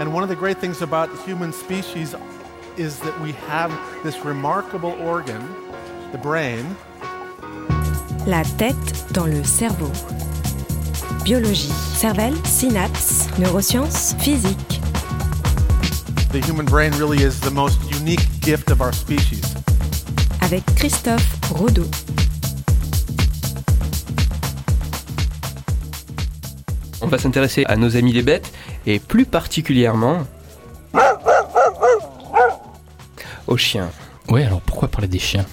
And 0.00 0.12
one 0.12 0.22
of 0.22 0.28
the 0.28 0.36
great 0.36 0.58
things 0.58 0.82
about 0.82 1.10
the 1.10 1.22
human 1.22 1.52
species 1.52 2.14
is 2.76 2.98
that 3.00 3.20
we 3.20 3.32
have 3.48 3.70
this 4.02 4.24
remarkable 4.24 4.92
organ, 5.00 5.42
the 6.10 6.18
brain. 6.18 6.64
La 8.26 8.42
tête 8.58 9.12
dans 9.12 9.26
le 9.26 9.44
cerveau. 9.44 9.90
Biologie, 11.24 11.72
cervelle, 11.94 12.34
synapses, 12.44 13.28
neurosciences, 13.38 14.14
physique. 14.18 14.80
The 16.32 16.40
human 16.40 16.66
brain 16.66 16.92
really 16.92 17.22
is 17.22 17.38
the 17.40 17.50
most 17.50 17.78
unique 17.92 18.26
gift 18.40 18.70
of 18.70 18.80
our 18.80 18.92
species. 18.92 19.54
Avec 20.40 20.64
Christophe 20.74 21.26
Rodeau. 21.52 21.86
On 27.02 27.08
va 27.08 27.18
s'intéresser 27.18 27.64
à 27.66 27.76
nos 27.76 27.96
amis 27.96 28.12
les 28.12 28.22
bêtes 28.22 28.52
et 28.86 28.98
plus 28.98 29.24
particulièrement 29.24 30.18
aux 33.46 33.56
chiens. 33.56 33.90
Ouais, 34.28 34.44
alors 34.44 34.60
pourquoi 34.60 34.88
parler 34.88 35.08
des 35.08 35.18
chiens? 35.18 35.44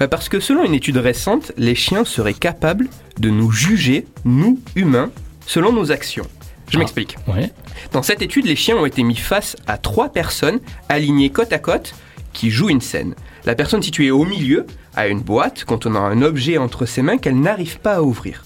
Bah 0.00 0.08
Parce 0.08 0.28
que 0.28 0.40
selon 0.40 0.64
une 0.64 0.74
étude 0.74 0.96
récente, 0.96 1.52
les 1.56 1.74
chiens 1.74 2.04
seraient 2.04 2.34
capables 2.34 2.88
de 3.18 3.30
nous 3.30 3.50
juger, 3.50 4.06
nous, 4.24 4.58
humains, 4.74 5.10
selon 5.46 5.72
nos 5.72 5.92
actions. 5.92 6.26
Je 6.70 6.76
Ah. 6.76 6.80
m'explique. 6.80 7.16
Ouais. 7.28 7.52
Dans 7.92 8.02
cette 8.02 8.22
étude, 8.22 8.46
les 8.46 8.56
chiens 8.56 8.76
ont 8.76 8.86
été 8.86 9.02
mis 9.02 9.16
face 9.16 9.56
à 9.66 9.78
trois 9.78 10.08
personnes 10.08 10.60
alignées 10.88 11.30
côte 11.30 11.52
à 11.52 11.58
côte 11.58 11.94
qui 12.32 12.50
jouent 12.50 12.70
une 12.70 12.80
scène. 12.80 13.14
La 13.44 13.54
personne 13.54 13.82
située 13.82 14.10
au 14.10 14.24
milieu 14.24 14.66
a 14.96 15.06
une 15.06 15.20
boîte 15.20 15.64
contenant 15.64 16.04
un 16.04 16.22
objet 16.22 16.58
entre 16.58 16.84
ses 16.86 17.02
mains 17.02 17.18
qu'elle 17.18 17.38
n'arrive 17.40 17.78
pas 17.78 17.96
à 17.96 18.02
ouvrir. 18.02 18.44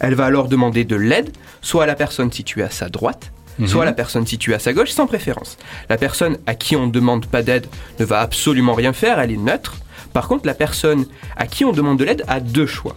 Elle 0.00 0.14
va 0.14 0.24
alors 0.24 0.48
demander 0.48 0.84
de 0.84 0.96
l'aide, 0.96 1.30
soit 1.60 1.84
à 1.84 1.86
la 1.86 1.94
personne 1.94 2.32
située 2.32 2.62
à 2.62 2.70
sa 2.70 2.88
droite, 2.88 3.32
soit 3.66 3.82
à 3.82 3.86
la 3.86 3.92
personne 3.92 4.26
située 4.26 4.54
à 4.54 4.58
sa 4.58 4.72
gauche, 4.72 4.90
sans 4.90 5.06
préférence. 5.06 5.58
La 5.88 5.96
personne 5.96 6.38
à 6.46 6.54
qui 6.54 6.76
on 6.76 6.86
ne 6.86 6.92
demande 6.92 7.26
pas 7.26 7.42
d'aide 7.42 7.66
ne 7.98 8.04
va 8.04 8.20
absolument 8.20 8.74
rien 8.74 8.92
faire, 8.92 9.18
elle 9.18 9.32
est 9.32 9.36
neutre. 9.36 9.78
Par 10.12 10.28
contre, 10.28 10.46
la 10.46 10.54
personne 10.54 11.06
à 11.36 11.46
qui 11.46 11.64
on 11.64 11.72
demande 11.72 11.98
de 11.98 12.04
l'aide 12.04 12.24
a 12.28 12.40
deux 12.40 12.66
choix. 12.66 12.96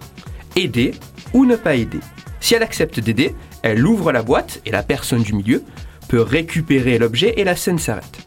Aider 0.56 0.94
ou 1.34 1.46
ne 1.46 1.56
pas 1.56 1.76
aider. 1.76 2.00
Si 2.40 2.56
elle 2.56 2.64
accepte 2.64 3.00
d'aider, 3.00 3.36
elle 3.62 3.86
ouvre 3.86 4.12
la 4.12 4.22
boîte 4.22 4.62
et 4.66 4.72
la 4.72 4.84
personne 4.84 5.24
du 5.24 5.34
milieu 5.34 5.64
peut 6.08 6.22
récupérer 6.22 6.98
l'objet 6.98 7.34
et 7.38 7.44
la 7.44 7.56
scène 7.56 7.80
s'arrête. 7.80 8.18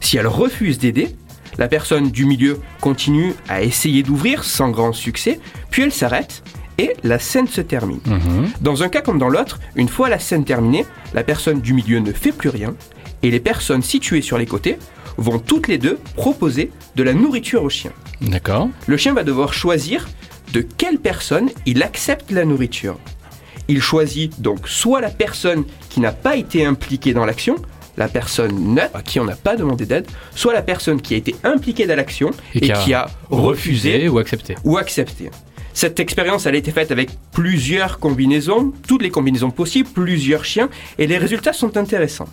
Si 0.00 0.16
elle 0.16 0.26
refuse 0.26 0.78
d'aider, 0.78 1.14
la 1.58 1.68
personne 1.68 2.10
du 2.10 2.24
milieu 2.24 2.60
continue 2.80 3.34
à 3.48 3.62
essayer 3.62 4.02
d'ouvrir 4.02 4.44
sans 4.44 4.70
grand 4.70 4.92
succès, 4.92 5.40
puis 5.70 5.82
elle 5.82 5.92
s'arrête 5.92 6.42
et 6.80 6.96
la 7.04 7.18
scène 7.18 7.46
se 7.46 7.60
termine. 7.60 8.00
Mhm. 8.06 8.48
Dans 8.62 8.82
un 8.82 8.88
cas 8.88 9.02
comme 9.02 9.18
dans 9.18 9.28
l'autre, 9.28 9.60
une 9.76 9.88
fois 9.88 10.08
la 10.08 10.18
scène 10.18 10.44
terminée, 10.44 10.86
la 11.12 11.22
personne 11.22 11.60
du 11.60 11.74
milieu 11.74 11.98
ne 11.98 12.12
fait 12.12 12.32
plus 12.32 12.48
rien 12.48 12.74
et 13.22 13.30
les 13.30 13.40
personnes 13.40 13.82
situées 13.82 14.22
sur 14.22 14.38
les 14.38 14.46
côtés 14.46 14.78
vont 15.18 15.38
toutes 15.38 15.68
les 15.68 15.76
deux 15.76 15.98
proposer 16.14 16.70
de 16.96 17.02
la 17.02 17.12
nourriture 17.12 17.62
au 17.62 17.68
chien. 17.68 17.92
D'accord. 18.22 18.70
Le 18.86 18.96
chien 18.96 19.12
va 19.12 19.24
devoir 19.24 19.52
choisir 19.52 20.08
de 20.54 20.62
quelle 20.62 20.98
personne 20.98 21.50
il 21.66 21.82
accepte 21.82 22.30
la 22.30 22.46
nourriture. 22.46 22.98
Il 23.68 23.82
choisit 23.82 24.40
donc 24.40 24.66
soit 24.66 25.02
la 25.02 25.10
personne 25.10 25.64
qui 25.90 26.00
n'a 26.00 26.12
pas 26.12 26.36
été 26.36 26.64
impliquée 26.64 27.12
dans 27.12 27.26
l'action, 27.26 27.56
la 27.98 28.08
personne 28.08 28.74
neutre 28.74 28.96
à 28.96 29.02
qui 29.02 29.20
on 29.20 29.24
n'a 29.24 29.36
pas 29.36 29.56
demandé 29.56 29.84
d'aide, 29.84 30.06
soit 30.34 30.54
la 30.54 30.62
personne 30.62 31.02
qui 31.02 31.12
a 31.12 31.18
été 31.18 31.36
impliquée 31.44 31.86
dans 31.86 31.96
l'action 31.96 32.30
et, 32.54 32.72
qui 32.72 32.94
a 32.94 33.10
refusé 33.28 34.08
ou 34.08 34.18
accepté. 34.18 34.56
ou 34.64 34.78
accepté. 34.78 35.30
Cette 35.72 36.00
expérience, 36.00 36.46
elle 36.46 36.54
a 36.54 36.58
été 36.58 36.72
faite 36.72 36.90
avec 36.90 37.10
plusieurs 37.32 37.98
combinaisons, 37.98 38.72
toutes 38.86 39.02
les 39.02 39.10
combinaisons 39.10 39.50
possibles, 39.50 39.88
plusieurs 39.88 40.44
chiens, 40.44 40.68
et 40.98 41.06
les 41.06 41.16
résultats 41.18 41.52
sont 41.52 41.76
intéressants. 41.76 42.28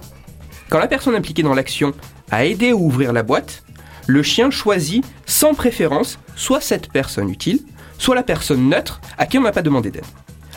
Quand 0.69 0.79
la 0.79 0.87
personne 0.87 1.15
impliquée 1.15 1.43
dans 1.43 1.53
l'action 1.53 1.93
a 2.31 2.45
aidé 2.45 2.71
à 2.71 2.75
ouvrir 2.75 3.13
la 3.13 3.23
boîte, 3.23 3.63
le 4.07 4.23
chien 4.23 4.49
choisit 4.51 5.05
sans 5.25 5.53
préférence 5.53 6.19
soit 6.35 6.61
cette 6.61 6.91
personne 6.91 7.29
utile, 7.29 7.61
soit 7.97 8.15
la 8.15 8.23
personne 8.23 8.69
neutre 8.69 9.01
à 9.17 9.25
qui 9.25 9.37
on 9.37 9.41
n'a 9.41 9.51
pas 9.51 9.61
demandé 9.61 9.91
d'aide. 9.91 10.05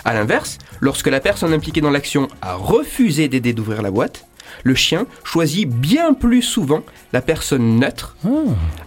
A 0.05 0.15
l'inverse, 0.15 0.59
lorsque 0.81 1.09
la 1.09 1.21
personne 1.21 1.53
impliquée 1.53 1.81
dans 1.83 1.91
l'action 1.91 2.29
a 2.43 2.55
refusé 2.55 3.29
d'aider 3.29 3.53
d'ouvrir 3.53 3.83
la 3.83 3.91
boîte, 3.91 4.27
le 4.65 4.75
chien 4.75 5.07
choisit 5.25 5.69
bien 5.69 6.15
plus 6.15 6.43
souvent 6.43 6.83
la 7.13 7.21
personne 7.21 7.79
neutre 7.79 8.17
Ah. 8.25 8.29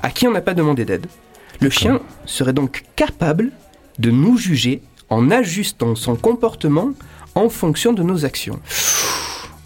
à 0.01 0.09
qui 0.09 0.27
on 0.27 0.31
n'a 0.31 0.41
pas 0.41 0.53
demandé 0.53 0.85
d'aide. 0.85 1.05
Le 1.61 1.69
chien 1.69 2.01
serait 2.25 2.51
donc 2.53 2.83
capable 2.95 3.51
de 3.99 4.11
nous 4.11 4.37
juger 4.37 4.81
en 5.09 5.29
ajustant 5.31 5.95
son 5.95 6.15
comportement 6.15 6.91
en 7.35 7.49
fonction 7.49 7.93
de 7.93 8.03
nos 8.03 8.25
actions. 8.25 8.59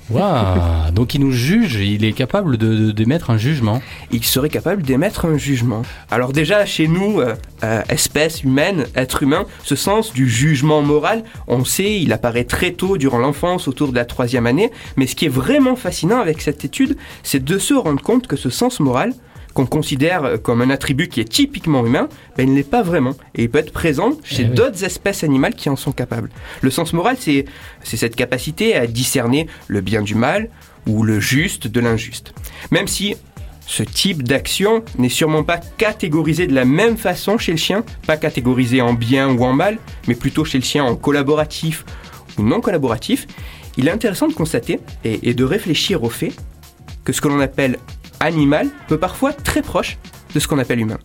Waouh 0.10 0.92
Donc 0.94 1.16
il 1.16 1.20
nous 1.22 1.34
juge, 1.34 1.76
il 1.76 2.06
est 2.06 2.14
capable 2.14 2.56
de- 2.58 2.76
de- 2.78 2.92
d'émettre 2.92 3.30
un 3.30 3.38
jugement. 3.38 3.82
Il 4.12 4.24
serait 4.24 4.48
capable 4.48 4.82
d'émettre 4.82 5.26
un 5.26 5.38
jugement. 5.38 5.82
Alors 6.10 6.32
déjà, 6.32 6.66
chez 6.66 6.88
nous, 6.88 7.20
euh, 7.20 7.36
euh, 7.66 7.82
espèce 7.90 8.42
humaine, 8.44 8.86
être 8.96 9.24
humain, 9.24 9.46
ce 9.66 9.76
sens 9.76 10.14
du 10.14 10.30
jugement 10.30 10.82
moral, 10.82 11.26
on 11.50 11.66
sait, 11.66 12.00
il 12.00 12.14
apparaît 12.14 12.46
très 12.46 12.72
tôt 12.72 12.98
durant 12.98 13.18
l'enfance, 13.18 13.68
autour 13.68 13.90
de 13.90 13.96
la 13.96 14.06
troisième 14.06 14.48
année, 14.48 14.72
mais 14.96 15.08
ce 15.08 15.16
qui 15.16 15.26
est 15.26 15.30
vraiment 15.30 15.76
fascinant 15.76 16.22
avec 16.22 16.42
cette 16.42 16.64
étude, 16.64 16.96
c'est 17.24 17.44
de 17.44 17.58
se 17.58 17.74
rendre 17.74 18.02
compte 18.02 18.28
que 18.28 18.38
ce 18.38 18.50
sens 18.50 18.80
moral, 18.80 19.14
qu'on 19.58 19.66
considère 19.66 20.40
comme 20.44 20.62
un 20.62 20.70
attribut 20.70 21.08
qui 21.08 21.20
est 21.20 21.28
typiquement 21.28 21.84
humain, 21.84 22.10
ben, 22.38 22.44
il 22.48 22.52
ne 22.52 22.58
l'est 22.58 22.70
pas 22.70 22.84
vraiment. 22.84 23.16
Et 23.34 23.42
il 23.46 23.50
peut 23.50 23.58
être 23.58 23.74
présent 23.74 24.12
chez 24.24 24.44
Eh 24.44 24.50
oui. 24.50 24.54
d'autres 24.54 24.84
espèces 24.84 25.24
animales 25.24 25.56
qui 25.56 25.68
en 25.68 25.76
sont 25.76 25.92
capables. 25.92 26.30
Le 26.62 26.70
sens 26.70 26.94
moral, 26.94 27.18
c'est 27.20 27.46
c'est 27.82 27.98
cette 27.98 28.16
capacité 28.16 28.76
à 28.76 28.86
discerner 28.86 29.48
le 29.68 29.82
bien 29.82 30.04
du 30.04 30.14
mal 30.14 30.50
ou 30.86 31.02
le 31.02 31.20
juste 31.20 31.66
de 31.68 31.80
l'injuste. 31.80 32.36
Même 32.70 32.88
si 32.88 33.16
ce 33.66 33.82
type 33.82 34.22
d'action 34.22 34.84
n'est 35.00 35.10
sûrement 35.10 35.44
pas 35.44 35.60
catégorisé 35.80 36.46
de 36.46 36.54
la 36.54 36.64
même 36.64 36.96
façon 36.96 37.40
chez 37.40 37.52
le 37.54 37.58
chien, 37.58 37.84
pas 38.06 38.16
catégorisé 38.16 38.82
en 38.82 38.94
bien 38.94 39.28
ou 39.28 39.44
en 39.44 39.54
mal, 39.54 39.80
mais 40.08 40.14
plutôt 40.14 40.46
chez 40.46 40.60
le 40.60 40.64
chien 40.64 40.84
en 40.84 40.96
collaboratif 40.96 41.84
ou 42.38 42.44
non 42.44 42.62
collaboratif, 42.62 43.26
il 43.76 43.88
est 43.88 43.92
intéressant 43.92 44.28
de 44.28 44.34
constater 44.34 44.80
et, 45.04 45.30
et 45.30 45.34
de 45.34 45.44
réfléchir 45.44 46.04
au 46.04 46.10
fait 46.12 46.34
que 47.04 47.12
ce 47.12 47.22
que 47.22 47.28
l'on 47.28 47.40
appelle 47.40 47.78
animal 48.20 48.70
peut 48.88 48.98
parfois 48.98 49.34
très 49.34 49.62
proche 49.62 49.98
de 50.34 50.40
ce 50.40 50.48
qu'on 50.48 50.60
appelle 50.60 50.80
humain. 50.80 51.00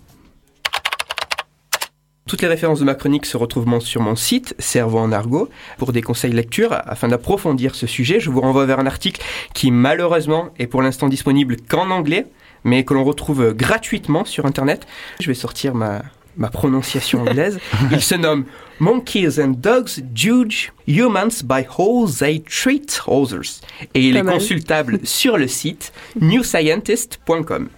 Toutes 2.29 2.41
les 2.41 2.49
références 2.49 2.81
de 2.81 2.85
ma 2.85 2.95
chronique 2.95 3.27
se 3.27 3.37
retrouvent 3.37 3.81
sur 3.81 4.01
mon 4.01 4.17
site 4.17 4.55
Cerveau 4.59 4.99
en 4.99 5.13
argot. 5.13 5.51
Pour 5.77 5.93
des 5.93 6.01
conseils 6.01 6.33
lecture, 6.33 6.73
afin 6.73 7.09
d'approfondir 7.09 7.75
ce 7.75 7.87
sujet, 7.87 8.21
je 8.21 8.31
vous 8.31 8.41
renvoie 8.41 8.65
vers 8.65 8.79
un 8.79 8.87
article 8.87 9.23
qui 9.53 9.71
malheureusement 9.71 10.49
est 10.59 10.67
pour 10.67 10.81
l'instant 10.81 11.09
disponible 11.09 11.57
qu'en 11.69 11.91
anglais, 11.91 12.27
mais 12.65 12.85
que 12.85 12.95
l'on 12.95 13.05
retrouve 13.05 13.53
gratuitement 13.53 14.25
sur 14.25 14.47
Internet. 14.47 14.87
Je 15.21 15.27
vais 15.27 15.35
sortir 15.35 15.75
ma, 15.75 16.03
ma 16.37 16.49
prononciation 16.49 17.21
anglaise. 17.27 17.59
Il 17.91 18.01
se 18.01 18.15
nomme 18.15 18.47
Monkeys 18.83 19.39
and 19.39 19.61
Dogs 19.61 20.03
Judge 20.13 20.73
Humans 20.89 21.45
by 21.45 21.65
How 21.79 22.09
They 22.09 22.43
Treat 22.43 23.01
Others. 23.07 23.61
Et 23.95 24.09
il 24.09 24.17
est 24.17 24.25
consultable 24.25 24.99
sur 25.05 25.39
le 25.39 25.47
site 25.47 25.93
newscientist.com. 26.21 27.69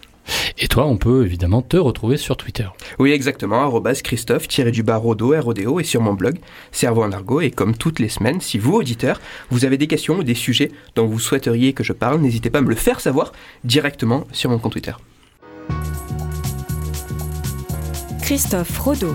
Et 0.56 0.66
toi, 0.66 0.86
on 0.86 0.96
peut 0.96 1.26
évidemment 1.26 1.60
te 1.60 1.76
retrouver 1.76 2.16
sur 2.16 2.38
Twitter. 2.38 2.66
Oui, 2.98 3.12
exactement, 3.12 3.60
arrobas 3.60 4.00
Christophe, 4.02 4.48
du 4.48 4.82
Rodo, 4.88 5.38
RODO, 5.38 5.78
et 5.78 5.84
sur 5.84 6.00
mon 6.00 6.14
blog, 6.14 6.38
Cerveau 6.72 7.02
en 7.02 7.12
argot. 7.12 7.42
Et 7.42 7.50
comme 7.50 7.76
toutes 7.76 7.98
les 7.98 8.08
semaines, 8.08 8.40
si 8.40 8.56
vous, 8.56 8.72
auditeurs, 8.72 9.20
vous 9.50 9.66
avez 9.66 9.76
des 9.76 9.88
questions 9.88 10.16
ou 10.16 10.22
des 10.22 10.34
sujets 10.34 10.72
dont 10.94 11.04
vous 11.04 11.18
souhaiteriez 11.18 11.74
que 11.74 11.84
je 11.84 11.92
parle, 11.92 12.22
n'hésitez 12.22 12.48
pas 12.48 12.60
à 12.60 12.62
me 12.62 12.70
le 12.70 12.76
faire 12.76 13.00
savoir 13.00 13.32
directement 13.62 14.26
sur 14.32 14.48
mon 14.48 14.58
compte 14.58 14.72
Twitter. 14.72 14.94
Christophe 18.22 18.78
Rodeau. 18.78 19.14